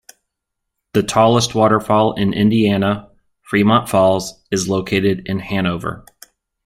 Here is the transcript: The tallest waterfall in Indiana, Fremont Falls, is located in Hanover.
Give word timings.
The 0.93 1.03
tallest 1.03 1.53
waterfall 1.53 2.13
in 2.13 2.33
Indiana, 2.33 3.11
Fremont 3.43 3.87
Falls, 3.87 4.41
is 4.49 4.67
located 4.67 5.27
in 5.27 5.37
Hanover. 5.37 6.03